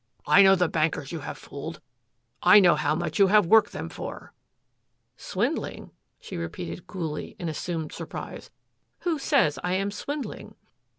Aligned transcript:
"I 0.25 0.41
know 0.41 0.55
the 0.55 0.67
bankers 0.67 1.11
you 1.11 1.19
have 1.19 1.37
fooled. 1.37 1.79
I 2.41 2.59
know 2.59 2.73
how 2.73 2.95
much 2.95 3.19
you 3.19 3.27
have 3.27 3.45
worked 3.45 3.71
them 3.71 3.87
for." 3.87 4.33
"Swindling?" 5.15 5.91
she 6.19 6.37
repeated 6.37 6.87
coolly, 6.87 7.35
in 7.37 7.47
assumed 7.47 7.91
surprise. 7.91 8.49
"Who 9.01 9.19
says 9.19 9.59
I 9.63 9.73
am 9.73 9.91
swindling?" 9.91 10.55